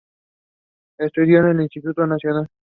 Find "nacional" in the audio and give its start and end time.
2.07-2.47